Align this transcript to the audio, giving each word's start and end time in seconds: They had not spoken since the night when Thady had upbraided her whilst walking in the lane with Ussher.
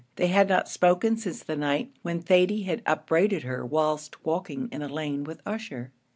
They 0.15 0.29
had 0.29 0.49
not 0.49 0.67
spoken 0.67 1.15
since 1.15 1.43
the 1.43 1.55
night 1.55 1.91
when 2.01 2.21
Thady 2.23 2.63
had 2.63 2.81
upbraided 2.87 3.43
her 3.43 3.63
whilst 3.63 4.25
walking 4.25 4.67
in 4.71 4.81
the 4.81 4.89
lane 4.89 5.23
with 5.23 5.41
Ussher. 5.45 5.91